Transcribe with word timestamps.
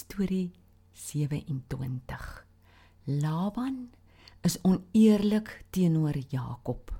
Storie 0.00 0.50
27. 0.92 2.44
Laban 3.04 3.90
is 4.40 4.58
oneerlik 4.62 5.64
teenoor 5.70 6.16
Jakob. 6.28 6.92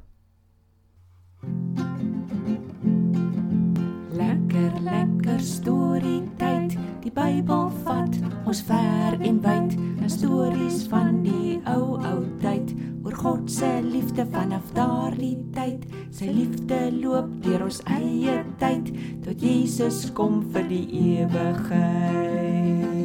Lekker 4.12 4.80
lekker 4.80 5.40
storie 5.40 6.28
tyd. 6.36 6.76
Die 7.00 7.12
Bybel 7.12 7.70
vat 7.86 8.20
ons 8.44 8.60
ver 8.68 9.16
en 9.20 9.40
wyd. 9.40 9.72
'n 10.04 10.10
Stories 10.10 10.84
van 10.92 11.22
die 11.22 11.56
ou 11.64 11.96
ou 11.96 12.20
tyd 12.44 12.74
oor 13.04 13.16
God 13.16 13.50
se 13.50 13.80
liefde 13.82 14.26
vanaf 14.30 14.72
daardie 14.76 15.38
tyd. 15.56 15.88
Sy 16.10 16.28
liefde 16.28 16.90
loop 17.00 17.32
deur 17.44 17.64
ons 17.64 17.80
eie 17.88 18.44
tyd 18.60 18.92
tot 19.24 19.40
Jesus 19.40 20.10
kom 20.12 20.42
vir 20.52 20.68
die 20.68 20.86
ewigheid. 21.16 22.99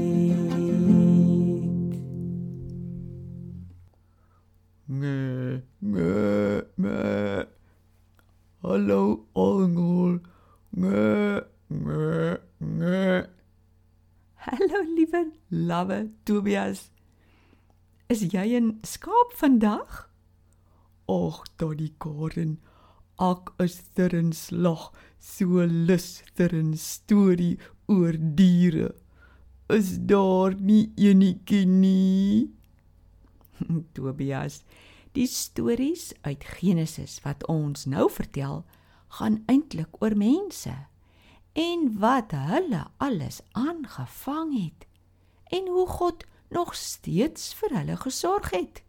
Hallo 8.67 9.27
Engel. 9.35 10.21
Nee, 10.71 11.41
nee, 11.67 12.37
nee. 12.57 13.23
Hallo 14.45 14.79
liewe 14.95 15.21
lawwe 15.49 16.09
Tobias. 16.23 16.89
Is 18.09 18.23
jy 18.33 18.57
'n 18.57 18.79
skaap 18.81 19.35
vandag? 19.37 20.09
Ag, 21.05 21.37
daardie 21.61 21.93
Karen. 22.01 22.57
Ek 23.21 23.53
is 23.61 23.75
ter 23.93 24.17
in 24.17 24.33
slag 24.33 24.89
so 25.19 25.61
luster 25.69 26.49
'n 26.49 26.73
storie 26.73 27.59
oor 27.85 28.17
diere. 28.17 28.95
Is 29.69 29.99
daar 30.09 30.57
nie 30.57 30.89
enetjie 30.97 31.65
nie? 31.65 32.49
Tobias, 33.93 34.63
die 35.15 35.27
stories 35.27 36.11
uit 36.21 36.43
Genesis 36.43 37.21
wat 37.23 37.45
ons 37.51 37.85
nou 37.87 38.09
vertel, 38.11 38.63
gaan 39.17 39.43
eintlik 39.51 40.01
oor 40.03 40.15
mense 40.17 40.73
en 41.55 41.87
wat 42.01 42.35
hulle 42.35 42.83
alles 42.99 43.39
aangevang 43.55 44.51
het 44.57 44.87
en 45.55 45.67
hoe 45.71 45.87
God 45.87 46.25
nog 46.51 46.75
steeds 46.75 47.53
vir 47.59 47.77
hulle 47.79 47.95
gesorg 48.01 48.51
het. 48.51 48.81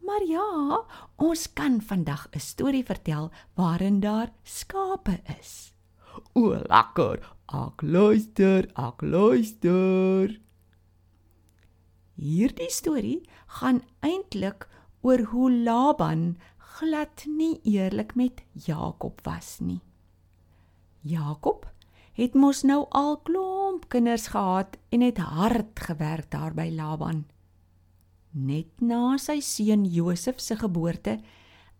Maar 0.00 0.24
ja, 0.24 0.84
ons 1.16 1.52
kan 1.52 1.80
vandag 1.84 2.28
'n 2.32 2.40
storie 2.40 2.84
vertel 2.84 3.30
waarin 3.54 4.00
daar 4.00 4.32
skape 4.42 5.20
is. 5.40 5.72
O, 6.32 6.54
lekker. 6.54 7.36
Ek 7.46 7.82
luister, 7.82 8.70
ek 8.76 9.02
luister. 9.02 10.40
Hierdie 12.14 12.70
storie 12.70 13.20
gaan 13.46 13.82
eintlik 14.00 14.66
oor 15.00 15.22
hoe 15.32 15.50
Laban 15.52 16.36
glad 16.78 17.24
nie 17.26 17.60
eerlik 17.62 18.14
met 18.14 18.42
Jakob 18.52 19.20
was 19.26 19.58
nie. 19.60 19.80
Jakob 21.00 21.66
het 22.18 22.34
mos 22.34 22.64
nou 22.66 22.84
al 22.90 23.16
klomp 23.22 23.88
kinders 23.88 24.26
gehad 24.34 24.76
en 24.90 25.02
het 25.06 25.18
hard 25.18 25.80
gewerk 25.80 26.30
daar 26.30 26.54
by 26.54 26.68
Laban. 26.74 27.24
Net 28.30 28.80
na 28.80 29.16
sy 29.18 29.38
seun 29.40 29.86
Josef 29.86 30.40
se 30.42 30.58
geboorte 30.58 31.18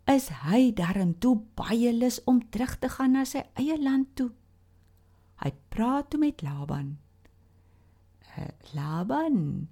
is 0.09 0.29
hy 0.47 0.71
darmtoe 0.73 1.37
baie 1.59 1.93
lus 1.93 2.21
om 2.25 2.41
terug 2.51 2.79
te 2.81 2.89
gaan 2.89 3.19
na 3.19 3.25
sy 3.29 3.43
eie 3.61 3.77
land 3.83 4.15
toe. 4.17 4.31
Hy 5.43 5.53
praat 5.71 6.09
toe 6.11 6.21
met 6.23 6.43
Laban. 6.43 6.97
Uh, 8.39 8.49
Laban, 8.75 9.69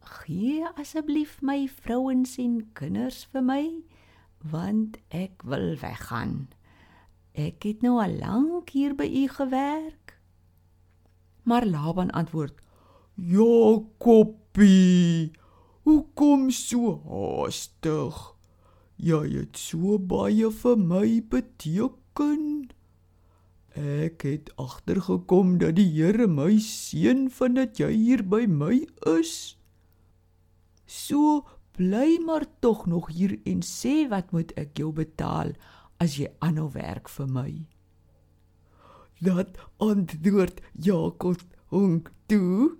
gee 0.00 0.64
asseblief 0.76 1.40
my 1.42 1.68
vrouens 1.68 2.36
en 2.38 2.60
kinders 2.72 3.24
vir 3.32 3.42
my 3.42 3.64
want 4.38 4.98
ek 5.10 5.42
wil 5.42 5.74
weggaan. 5.80 6.48
Ek 7.34 7.62
het 7.66 7.82
nou 7.82 7.98
al 8.02 8.18
lank 8.18 8.70
hier 8.74 8.94
by 8.98 9.06
u 9.06 9.28
gewerk. 9.28 10.18
Maar 11.42 11.66
Laban 11.66 12.10
antwoord: 12.10 12.54
Jakobie, 13.14 13.72
hoekom 15.82 16.50
so 16.50 17.00
haastig? 17.06 18.34
Jy 18.96 19.22
het 19.30 19.58
so 19.58 19.98
baie 19.98 20.50
vir 20.50 20.76
my 20.78 21.22
beteken. 21.30 22.70
Ek 23.78 24.22
het 24.26 24.50
agtergekom 24.58 25.58
dat 25.62 25.76
die 25.78 25.86
Here 25.86 26.26
my 26.26 26.58
seën 26.58 27.28
vandat 27.30 27.78
jy 27.78 27.92
hier 27.94 28.22
by 28.26 28.46
my 28.50 28.86
is. 29.18 29.57
So 30.88 31.44
bly 31.76 32.16
maar 32.24 32.46
tog 32.64 32.86
nog 32.88 33.12
hier 33.12 33.36
en 33.44 33.60
sê 33.62 34.08
wat 34.08 34.32
moet 34.32 34.54
ek 34.56 34.80
jou 34.80 34.88
betaal 34.96 35.52
as 36.00 36.16
jy 36.16 36.30
aanhou 36.40 36.70
werk 36.72 37.12
vir 37.12 37.28
my? 37.28 37.52
Dat 39.20 39.58
antwoord 39.76 40.62
Jakob 40.72 41.44
honk 41.68 42.08
toe. 42.26 42.78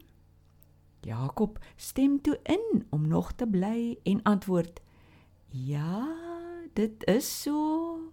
Jakob 1.05 1.59
stem 1.77 2.17
toe 2.25 2.39
in 2.49 2.87
om 2.91 3.05
nog 3.09 3.33
te 3.37 3.47
bly 3.47 3.99
en 4.03 4.23
antwoord: 4.23 4.81
"Ja, 5.51 6.09
dit 6.75 7.05
is 7.05 7.43
so. 7.43 8.13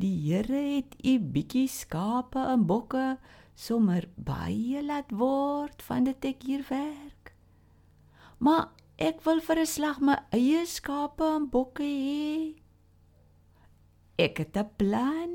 Die 0.00 0.32
Here 0.32 0.76
het 0.76 0.94
u 1.04 1.18
bietjie 1.18 1.68
skape 1.68 2.38
en 2.38 2.66
bokke 2.66 3.18
sommer 3.54 4.06
baie 4.16 4.80
laat 4.84 5.10
word 5.12 5.82
van 5.82 6.06
dit 6.08 6.24
ek 6.24 6.46
hier 6.48 6.64
werk. 6.70 7.34
Maar 8.38 8.70
ek 9.00 9.22
wil 9.24 9.40
vir 9.40 9.58
'n 9.60 9.66
slag 9.66 9.98
my 10.00 10.16
eie 10.36 10.66
skape 10.66 11.24
en 11.24 11.46
bokke 11.48 11.82
hê. 11.82 12.54
Ek 14.18 14.38
het 14.38 14.56
'n 14.56 14.68
plan. 14.76 15.32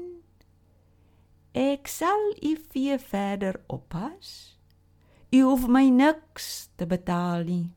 Ek 1.54 1.88
sal 1.88 2.22
u 2.44 2.56
vee 2.72 2.98
verder 3.00 3.56
oppas. 3.68 4.60
U 5.32 5.42
hoef 5.42 5.68
my 5.68 5.90
niks 5.90 6.70
te 6.78 6.86
betaal 6.86 7.44
nie. 7.44 7.72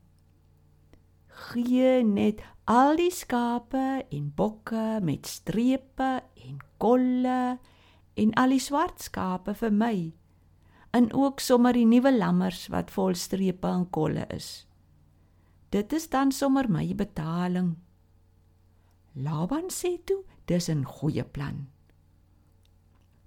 Gee 1.27 2.03
net 2.03 2.43
al 2.65 2.95
die 2.95 3.11
skape 3.11 4.05
en 4.11 4.31
bokke 4.35 4.99
met 5.01 5.25
strepe 5.25 6.21
en 6.45 6.59
kolle 6.77 7.57
en 8.13 8.33
al 8.33 8.49
die 8.49 8.59
swart 8.59 9.01
skape 9.01 9.53
vir 9.53 9.71
my. 9.71 10.13
En 10.93 11.13
ook 11.13 11.39
sommer 11.39 11.73
die 11.73 11.85
nuwe 11.85 12.17
lammers 12.17 12.67
wat 12.67 12.91
vol 12.91 13.15
strepe 13.15 13.67
en 13.67 13.89
kolle 13.89 14.27
is. 14.29 14.68
Dit 15.69 15.93
is 15.93 16.09
dan 16.09 16.31
sommer 16.31 16.69
my 16.71 16.95
betaling. 16.95 17.77
Laban 19.13 19.69
sê 19.69 19.97
toe, 20.05 20.23
dis 20.45 20.69
'n 20.69 20.83
goeie 20.85 21.23
plan. 21.23 21.67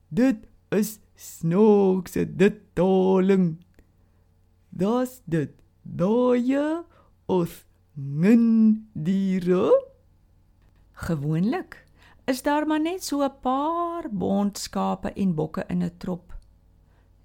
Dit 0.09 0.49
is 0.71 0.99
snaakse 1.15 2.37
dit 2.37 2.75
tolling. 2.75 3.65
Das 4.69 5.21
dit 5.25 5.53
daai 5.83 6.85
of 7.27 7.65
min 7.95 8.89
diere? 8.93 9.71
Gewoonlik 10.93 11.87
is 12.25 12.43
daar 12.43 12.67
maar 12.67 12.81
net 12.81 13.05
so 13.05 13.23
'n 13.23 13.41
paar 13.41 14.05
bondskape 14.11 15.13
en 15.13 15.35
bokke 15.35 15.65
in 15.69 15.83
'n 15.83 15.97
trop. 15.99 16.35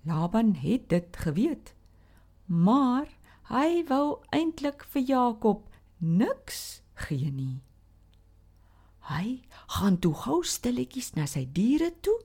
Laban 0.01 0.55
het 0.55 0.89
dit 0.89 1.17
geweet. 1.17 1.75
Maar 2.45 3.16
hy 3.47 3.83
wou 3.87 4.19
eintlik 4.35 4.83
vir 4.91 5.03
Jakob 5.07 5.67
niks 5.99 6.81
gee 7.07 7.31
nie. 7.31 7.61
Hy 9.07 9.41
gaan 9.77 9.99
toe 10.03 10.13
gou 10.25 10.41
stilletjies 10.43 11.13
na 11.15 11.27
sy 11.29 11.45
diere 11.55 11.93
toe 12.03 12.17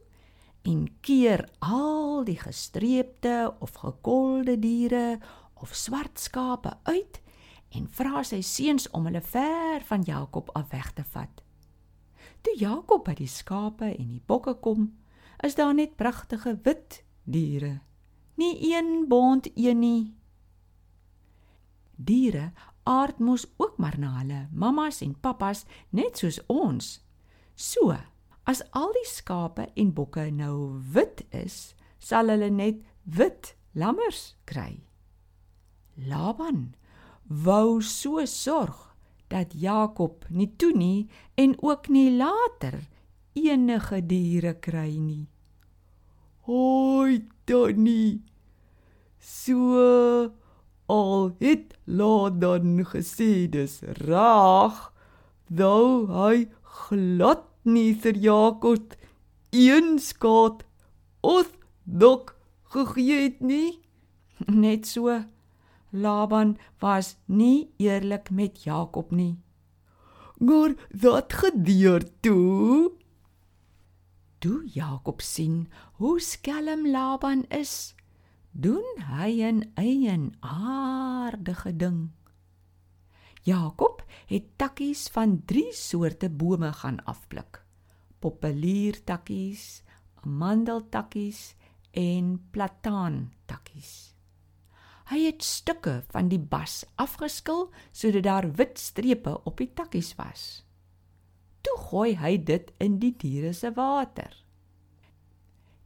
en 0.66 0.86
keer 1.02 1.44
al 1.62 2.24
die 2.26 2.38
gestreepte 2.38 3.52
of 3.62 3.78
gekolde 3.82 4.56
diere 4.58 5.20
of 5.62 5.74
swart 5.78 6.18
skape 6.18 6.74
uit 6.90 7.20
en 7.72 7.86
vra 7.86 8.22
sy 8.26 8.42
seuns 8.44 8.88
om 8.90 9.06
hulle 9.08 9.22
ver 9.22 9.84
van 9.88 10.02
Jakob 10.06 10.50
af 10.58 10.72
weg 10.74 10.90
te 10.96 11.04
vat. 11.14 11.42
Toe 12.42 12.54
Jakob 12.58 13.06
by 13.06 13.14
die 13.16 13.30
skape 13.30 13.92
en 13.94 14.10
die 14.10 14.22
bokke 14.26 14.56
kom, 14.58 14.90
is 15.42 15.54
daar 15.54 15.74
net 15.74 15.94
pragtige 15.96 16.56
wit 16.66 17.02
diere. 17.24 17.78
Nie 18.38 18.58
een 18.74 19.06
bond 19.08 19.48
een 19.54 19.78
nie. 19.78 20.02
Diere 21.96 22.52
aard 22.82 23.18
mos 23.18 23.46
ook 23.56 23.78
maar 23.78 23.98
na 23.98 24.18
hulle 24.18 24.46
mammas 24.52 25.00
en 25.00 25.14
pappas 25.20 25.64
net 25.90 26.18
soos 26.18 26.40
ons. 26.46 26.98
So, 27.54 27.94
as 28.44 28.62
al 28.72 28.90
die 28.96 29.08
skape 29.08 29.68
en 29.78 29.92
bokke 29.94 30.30
nou 30.34 30.80
wit 30.94 31.22
is, 31.30 31.74
sal 31.98 32.32
hulle 32.32 32.50
net 32.50 32.82
wit 33.04 33.54
lammers 33.78 34.34
kry. 34.44 34.82
Laban 35.94 36.72
wou 37.26 37.80
so 37.80 38.24
sorg 38.26 38.88
dat 39.32 39.54
Jakob 39.56 40.26
nie 40.28 40.50
toe 40.56 40.72
nie 40.76 41.08
en 41.40 41.54
ook 41.62 41.88
nie 41.88 42.10
later 42.16 42.82
enige 43.38 44.02
diere 44.06 44.54
kry 44.60 44.98
nie. 44.98 45.28
Hoi, 46.48 47.22
Donnie. 47.46 48.22
So 49.18 50.32
al 50.92 51.32
het 51.40 51.72
Ladan 51.86 52.82
gesê 52.92 53.48
dis 53.54 53.80
reg, 54.04 54.76
dou 55.48 56.06
hy 56.12 56.48
glad 56.84 57.48
nie 57.64 57.92
vir 58.04 58.16
Jakob 58.28 58.96
een 59.52 59.98
skaat 59.98 60.64
of 61.20 61.52
dok 61.84 62.36
gegee 62.74 63.22
het 63.28 63.40
nie. 63.40 63.80
Net 64.48 64.86
so 64.86 65.22
Laban 65.92 66.56
was 66.80 67.16
nie 67.26 67.70
eerlik 67.76 68.30
met 68.30 68.64
Jakob 68.64 69.10
nie. 69.12 69.36
Maar 70.38 70.72
wat 70.90 71.32
gebeur 71.32 72.02
toe? 72.20 72.92
Toe 74.38 74.62
Jakob 74.66 75.20
sien 75.20 75.68
hoe 76.00 76.20
skelm 76.20 76.88
Laban 76.88 77.44
is, 77.48 77.94
doen 78.52 78.84
hy 79.08 79.42
'n 79.42 79.72
eienaardige 79.74 81.76
ding. 81.76 82.10
Jakob 83.42 84.04
het 84.26 84.44
takkies 84.56 85.08
van 85.08 85.44
3 85.44 85.72
soorte 85.72 86.30
bome 86.30 86.72
gaan 86.72 87.04
afpluk. 87.04 87.64
Populiertakkies, 88.18 89.82
amandeltakkies 90.22 91.54
en 91.90 92.46
plataantakkies. 92.50 94.14
Hy 95.10 95.26
het 95.26 95.42
stukke 95.42 96.04
van 96.08 96.28
die 96.28 96.38
bas 96.38 96.84
afgeskil 96.94 97.70
sodat 97.90 98.22
daar 98.22 98.52
wit 98.52 98.78
strepe 98.78 99.40
op 99.44 99.58
die 99.58 99.72
takkies 99.74 100.14
was. 100.14 100.64
Toe 101.60 101.78
gooi 101.78 102.16
hy 102.16 102.44
dit 102.44 102.72
in 102.78 102.98
die 102.98 103.16
diere 103.16 103.52
se 103.52 103.72
water. 103.72 104.41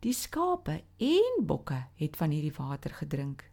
Die 0.05 0.13
skape 0.13 0.83
en 0.99 1.45
bokke 1.47 1.87
het 1.97 2.17
van 2.17 2.31
hierdie 2.31 2.55
water 2.57 2.95
gedrink. 2.95 3.45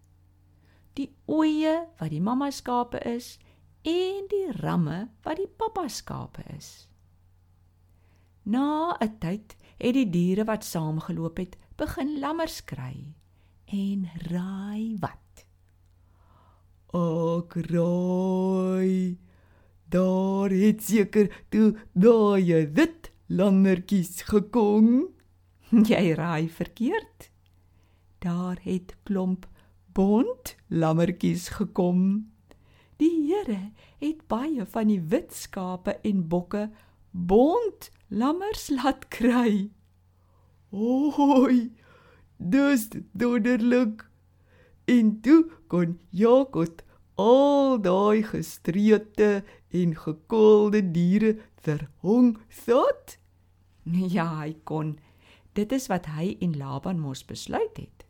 Die 0.93 1.09
oeye 1.27 1.87
wat 1.99 2.11
die 2.13 2.21
mamma 2.21 2.51
skape 2.51 2.99
is 3.09 3.37
en 3.83 4.27
die 4.29 4.51
ramme 4.59 5.07
wat 5.23 5.37
die 5.37 5.47
pappa 5.47 5.87
skape 5.87 6.43
is. 6.55 6.87
Na 8.43 8.97
'n 8.99 9.17
tyd 9.19 9.55
het 9.77 9.93
die 9.93 10.09
diere 10.09 10.43
wat 10.45 10.63
saamgeloop 10.63 11.37
het, 11.37 11.57
begin 11.75 12.19
lammers 12.19 12.63
kry 12.65 13.15
en 13.65 14.09
raai 14.29 14.97
wat 14.99 15.23
Ag 16.93 17.49
raai. 17.73 19.17
Daar 19.89 20.49
het 20.49 20.83
seker 20.83 21.31
toe 21.49 21.73
daai 21.93 22.69
wit 22.69 23.09
lammertjies 23.33 24.21
gekom. 24.29 25.09
Jy 25.89 26.13
raai 26.13 26.49
verkeerd. 26.49 27.29
Daar 28.21 28.59
het 28.61 28.93
klomp 29.03 29.47
bont 29.93 30.55
lammertjies 30.67 31.47
gekom. 31.57 32.29
Die 33.01 33.25
Here 33.25 33.71
het 33.97 34.27
baie 34.29 34.65
van 34.69 34.91
die 34.91 35.01
wit 35.01 35.33
skape 35.33 35.97
en 36.05 36.27
bokke 36.29 36.67
bont 37.11 37.89
lammers 38.07 38.69
laat 38.69 39.07
kry. 39.09 39.71
Oi! 40.69 41.71
Dis 42.37 42.89
doderlik. 43.11 44.05
En 44.85 45.21
toe 45.21 45.45
kon 45.67 45.97
Jakob 46.09 46.83
al 47.17 47.79
daai 47.81 48.23
gestreepte 48.29 49.43
en 49.73 49.95
gekoelde 49.97 50.83
diere 50.91 51.37
verhong 51.65 52.37
sat. 52.49 53.17
Ja, 53.85 54.27
hy 54.43 54.53
kon. 54.63 54.97
Dit 55.53 55.71
is 55.71 55.87
wat 55.87 56.09
hy 56.09 56.33
en 56.41 56.57
Laban 56.57 56.99
mos 56.99 57.25
besluit 57.25 57.77
het. 57.77 58.05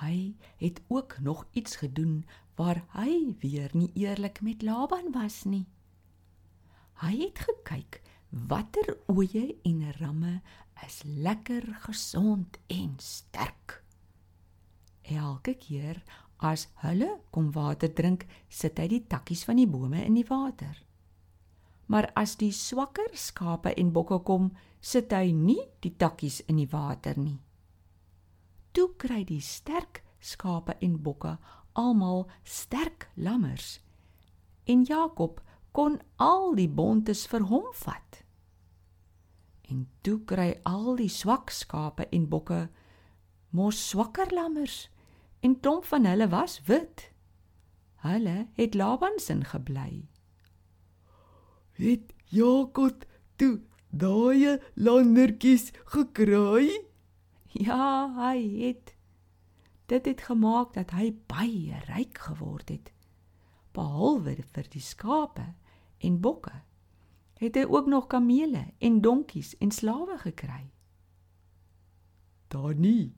Hy 0.00 0.34
het 0.58 0.80
ook 0.88 1.18
nog 1.20 1.46
iets 1.52 1.76
gedoen 1.76 2.24
waar 2.54 2.84
hy 2.94 3.34
weer 3.40 3.70
nie 3.74 3.90
eerlik 3.94 4.40
met 4.40 4.62
Laban 4.62 5.10
was 5.12 5.42
nie. 5.44 5.66
Hy 7.02 7.14
het 7.18 7.38
gekyk 7.38 8.02
watter 8.30 8.96
oeye 9.10 9.56
en 9.62 9.82
ramme 9.98 10.40
is 10.86 11.02
lekker 11.04 11.66
gesond 11.86 12.58
en 12.66 12.94
sterk. 12.98 13.82
Elke 15.02 15.54
keer 15.54 16.02
as 16.36 16.68
hulle 16.82 17.10
kom 17.30 17.50
water 17.54 17.90
drink, 17.92 18.26
sit 18.48 18.78
hy 18.78 18.88
die 18.90 19.04
takkies 19.06 19.44
van 19.46 19.58
die 19.60 19.70
bome 19.70 20.02
in 20.04 20.16
die 20.18 20.26
water. 20.28 20.74
Maar 21.86 22.10
as 22.16 22.36
die 22.40 22.52
swakker 22.52 23.10
skape 23.12 23.74
en 23.74 23.92
bokke 23.92 24.18
kom, 24.24 24.52
sit 24.80 25.12
hy 25.12 25.32
nie 25.32 25.60
die 25.84 25.92
takkies 25.96 26.40
in 26.48 26.56
die 26.60 26.70
water 26.70 27.18
nie. 27.18 27.40
Toe 28.72 28.90
kry 28.98 29.22
die 29.24 29.42
sterk 29.44 30.02
skape 30.20 30.76
en 30.80 30.96
bokke 31.02 31.36
almal 31.74 32.26
sterk 32.42 33.08
lammers. 33.14 33.80
En 34.64 34.84
Jakob 34.84 35.42
kon 35.72 35.98
al 36.16 36.54
die 36.54 36.68
bontes 36.68 37.26
vir 37.30 37.46
hom 37.50 37.66
vat. 37.82 38.22
En 39.68 39.86
toe 40.06 40.20
kry 40.28 40.52
al 40.68 40.94
die 41.00 41.10
swak 41.10 41.50
skape 41.50 42.06
en 42.12 42.28
bokke 42.30 42.66
mos 43.54 43.80
swakker 43.90 44.30
lammers 44.34 44.88
en 45.44 45.58
klomp 45.60 45.86
van 45.90 46.06
hulle 46.08 46.28
was 46.32 46.60
wit. 46.68 47.10
Hulle 48.04 48.48
het 48.58 48.74
Laban 48.74 49.18
se 49.18 49.36
gebly. 49.44 50.08
Het 51.74 52.12
Jakob 52.30 53.04
toe 53.36 53.60
daai 53.90 54.58
landertjies 54.74 55.70
gekry? 55.84 56.70
Ja, 57.54 58.10
hy 58.18 58.38
het. 58.66 58.94
Dit 59.86 60.06
het 60.06 60.22
gemaak 60.26 60.74
dat 60.74 60.94
hy 60.96 61.12
baie 61.30 61.78
ryk 61.90 62.18
geword 62.18 62.70
het. 62.72 62.92
Behalwe 63.74 64.36
vir 64.54 64.70
die 64.70 64.82
skape 64.82 65.50
en 65.98 66.20
bokke, 66.22 66.62
het 67.42 67.58
hy 67.58 67.64
ook 67.66 67.90
nog 67.90 68.06
kamele 68.06 68.68
en 68.78 69.00
donkies 69.02 69.56
en 69.58 69.74
slawe 69.74 70.18
gekry. 70.22 70.70
Daar 72.48 72.74
nie. 72.74 73.14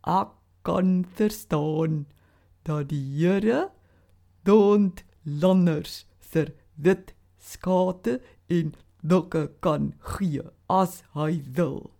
Ak 0.00 0.36
kan 0.62 1.04
verstaan 1.18 2.06
dat 2.62 2.88
die 2.88 3.02
Here 3.18 3.70
dond 4.42 5.04
landers 5.22 6.06
vir 6.18 6.54
dit 6.74 7.15
skate 7.46 8.18
en 8.56 8.72
dokke 9.02 9.46
kan 9.64 9.92
gee 10.16 10.42
as 10.72 11.02
hy 11.14 11.42
wil. 11.58 11.90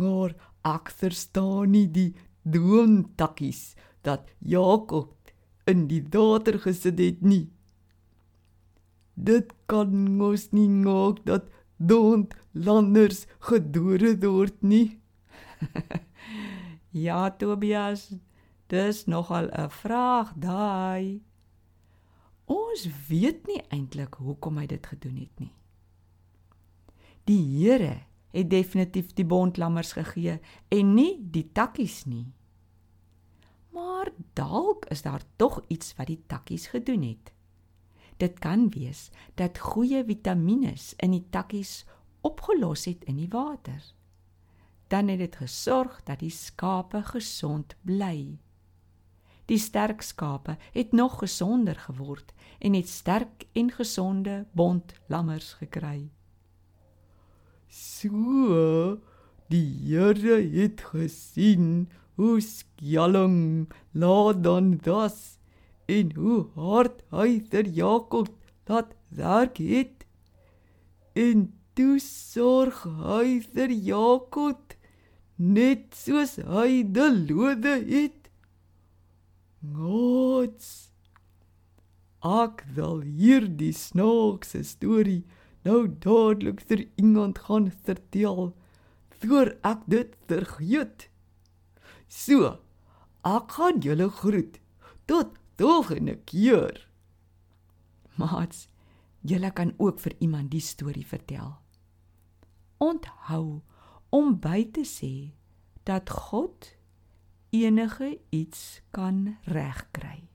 Maar 0.00 0.34
ek 0.66 0.92
verstaan 1.02 1.74
nie 1.74 1.86
die 1.98 2.12
doontakkies 2.44 3.74
dat 4.06 4.30
Jakob 4.40 5.12
in 5.66 5.86
die 5.90 6.02
water 6.14 6.58
gesit 6.62 7.00
het 7.02 7.22
nie. 7.22 7.46
Dit 9.16 9.52
kan 9.70 9.92
mos 10.18 10.50
nie 10.52 10.68
maak 10.68 11.24
dat 11.28 11.48
dond 11.76 12.34
landers 12.52 13.26
gedore 13.50 14.16
word 14.22 14.62
nie. 14.62 14.98
Ja, 16.96 17.28
Tobias, 17.30 18.14
dis 18.72 19.04
nogal 19.04 19.52
'n 19.52 19.68
vraag 19.68 20.32
daai. 20.36 21.20
Ons 22.46 22.86
weet 23.08 23.46
nie 23.46 23.62
eintlik 23.74 24.18
hoekom 24.22 24.60
hy 24.60 24.66
dit 24.70 24.86
gedoen 24.86 25.16
het 25.18 25.42
nie. 25.42 25.52
Die 27.26 27.42
Here 27.42 28.06
het 28.36 28.50
definitief 28.50 29.12
die 29.18 29.26
bondlammers 29.26 29.92
gegee 29.96 30.38
en 30.70 30.94
nie 30.94 31.16
die 31.18 31.46
takkies 31.52 32.04
nie. 32.06 32.28
Maar 33.74 34.12
dalk 34.38 34.86
is 34.94 35.02
daar 35.02 35.24
tog 35.36 35.58
iets 35.68 35.94
wat 35.98 36.12
die 36.12 36.22
takkies 36.30 36.68
gedoen 36.72 37.02
het. 37.02 37.32
Dit 38.16 38.38
kan 38.38 38.70
wees 38.72 39.10
dat 39.34 39.58
goeie 39.58 40.04
vitamiene 40.06 40.76
in 41.02 41.12
die 41.18 41.26
takkies 41.30 41.84
opgelos 42.24 42.86
het 42.86 43.04
in 43.04 43.18
die 43.20 43.30
water 43.32 43.82
dan 44.86 45.08
het 45.08 45.18
dit 45.18 45.36
gesorg 45.36 46.02
dat 46.02 46.18
die 46.18 46.30
skape 46.30 47.02
gesond 47.02 47.76
bly. 47.82 48.38
Die 49.46 49.58
sterk 49.58 50.02
skape 50.02 50.56
het 50.74 50.92
nog 50.92 51.18
gesonder 51.22 51.76
geword 51.76 52.32
en 52.58 52.74
het 52.74 52.88
sterk 52.88 53.46
en 53.52 53.70
gesonde 53.70 54.44
bont 54.52 54.94
lammers 55.06 55.52
gekry. 55.60 56.10
So, 57.68 58.98
die 59.50 59.68
Here 59.86 60.40
het 60.40 60.80
gesien 60.90 61.88
hoe 62.16 62.40
skjalling 62.40 63.68
laat 63.92 64.42
dan 64.42 64.76
das 64.82 65.38
en 65.86 66.10
hoe 66.16 66.46
hard 66.56 67.04
hy 67.14 67.38
vir 67.50 67.68
Jakob 67.70 68.32
laat 68.66 68.94
werk 69.14 69.60
het. 69.62 70.06
En 71.14 71.52
toe 71.76 71.98
sorg 72.02 72.82
hy 73.04 73.38
vir 73.52 73.70
Jakob 73.70 74.74
net 75.36 75.92
soos 75.94 76.38
hy 76.40 76.82
die 76.82 77.10
lode 77.28 77.76
het. 77.86 78.25
Gods. 79.62 80.90
Ek 82.26 82.64
wil 82.74 83.02
hierdie 83.06 83.72
snaakse 83.76 84.64
storie 84.66 85.24
nou 85.66 85.86
dadelik 85.88 86.62
vir 86.68 86.86
iemand 86.96 87.42
gaan 87.46 87.72
vertel 87.86 88.54
voor 89.22 89.56
ek 89.66 89.82
dit 89.90 90.14
vergeet. 90.28 91.08
So, 92.06 92.56
Ek 93.26 93.56
gaan 93.58 93.80
julle 93.82 94.06
groet. 94.08 94.60
Tot 95.10 95.34
volgende 95.58 96.14
keer. 96.30 96.76
Maats, 98.14 98.68
julle 99.26 99.50
kan 99.50 99.72
ook 99.82 99.98
vir 99.98 100.14
iemand 100.22 100.52
die 100.54 100.62
storie 100.62 101.06
vertel. 101.06 101.56
Onthou 102.78 103.62
om 104.14 104.36
by 104.38 104.62
te 104.70 104.84
sê 104.86 105.34
dat 105.82 106.10
God 106.10 106.70
enige 107.64 108.18
iets 108.30 108.80
kan 108.90 109.36
regkry. 109.44 110.28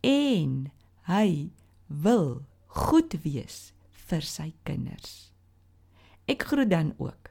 En 0.00 0.66
hy 1.10 1.50
wil 1.86 2.46
goed 2.66 3.14
wees 3.22 3.72
vir 4.08 4.26
sy 4.26 4.52
kinders. 4.66 5.32
Ek 6.26 6.42
groet 6.50 6.70
dan 6.70 6.94
ook. 6.98 7.30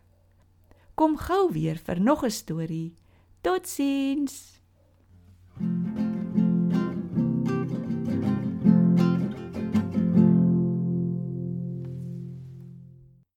Kom 0.96 1.18
gou 1.20 1.52
weer 1.52 1.76
vir 1.76 2.00
nog 2.00 2.24
'n 2.24 2.32
storie. 2.32 2.94
Totsiens. 3.42 4.62